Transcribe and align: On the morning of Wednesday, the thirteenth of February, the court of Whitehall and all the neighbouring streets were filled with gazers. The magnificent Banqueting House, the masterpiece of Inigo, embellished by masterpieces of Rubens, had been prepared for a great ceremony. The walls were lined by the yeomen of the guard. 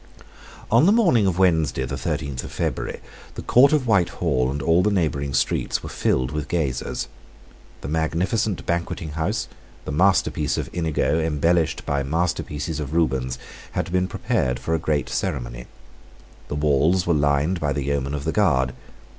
On 0.71 0.87
the 0.87 0.91
morning 0.91 1.27
of 1.27 1.37
Wednesday, 1.37 1.85
the 1.85 1.95
thirteenth 1.95 2.43
of 2.43 2.51
February, 2.51 3.01
the 3.35 3.43
court 3.43 3.71
of 3.71 3.85
Whitehall 3.85 4.49
and 4.49 4.59
all 4.59 4.81
the 4.81 4.89
neighbouring 4.89 5.31
streets 5.31 5.83
were 5.83 5.89
filled 5.89 6.31
with 6.31 6.47
gazers. 6.47 7.07
The 7.81 7.87
magnificent 7.87 8.65
Banqueting 8.65 9.09
House, 9.11 9.47
the 9.85 9.91
masterpiece 9.91 10.57
of 10.57 10.71
Inigo, 10.73 11.19
embellished 11.19 11.85
by 11.85 12.01
masterpieces 12.01 12.79
of 12.79 12.95
Rubens, 12.95 13.37
had 13.73 13.91
been 13.91 14.07
prepared 14.07 14.57
for 14.57 14.73
a 14.73 14.79
great 14.79 15.07
ceremony. 15.07 15.67
The 16.47 16.55
walls 16.55 17.05
were 17.05 17.13
lined 17.13 17.59
by 17.59 17.71
the 17.71 17.83
yeomen 17.83 18.15
of 18.15 18.23
the 18.23 18.31
guard. 18.31 18.73